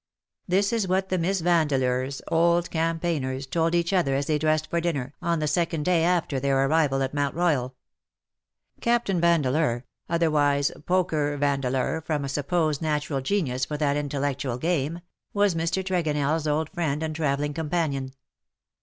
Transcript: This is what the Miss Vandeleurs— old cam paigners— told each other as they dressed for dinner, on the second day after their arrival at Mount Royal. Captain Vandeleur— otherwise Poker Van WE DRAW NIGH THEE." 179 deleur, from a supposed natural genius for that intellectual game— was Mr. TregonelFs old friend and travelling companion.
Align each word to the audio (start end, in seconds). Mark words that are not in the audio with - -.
This 0.47 0.73
is 0.73 0.87
what 0.87 1.09
the 1.09 1.19
Miss 1.19 1.41
Vandeleurs— 1.41 2.23
old 2.31 2.71
cam 2.71 2.99
paigners— 2.99 3.47
told 3.51 3.75
each 3.75 3.93
other 3.93 4.15
as 4.15 4.25
they 4.25 4.39
dressed 4.39 4.67
for 4.67 4.81
dinner, 4.81 5.13
on 5.21 5.37
the 5.37 5.47
second 5.47 5.85
day 5.85 6.03
after 6.03 6.39
their 6.39 6.65
arrival 6.65 7.03
at 7.03 7.13
Mount 7.13 7.35
Royal. 7.35 7.75
Captain 8.79 9.21
Vandeleur— 9.21 9.85
otherwise 10.09 10.71
Poker 10.87 11.37
Van 11.37 11.59
WE 11.59 11.69
DRAW 11.69 11.69
NIGH 11.69 11.71
THEE." 11.73 11.77
179 11.77 11.97
deleur, 11.99 12.01
from 12.03 12.25
a 12.25 12.29
supposed 12.29 12.81
natural 12.81 13.21
genius 13.21 13.65
for 13.65 13.77
that 13.77 13.95
intellectual 13.95 14.57
game— 14.57 15.01
was 15.35 15.53
Mr. 15.53 15.83
TregonelFs 15.83 16.49
old 16.51 16.71
friend 16.71 17.03
and 17.03 17.15
travelling 17.15 17.53
companion. 17.53 18.11